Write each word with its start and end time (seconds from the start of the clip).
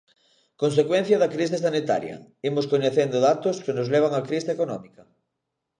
Consecuencia 0.61 1.17
da 1.21 1.31
crise 1.35 1.57
sanitaria, 1.65 2.15
imos 2.49 2.69
coñecendo 2.71 3.17
datos 3.29 3.55
que 3.63 3.75
nos 3.77 3.91
levan 3.93 4.15
á 4.19 4.21
crise 4.29 4.49
económica. 4.57 5.01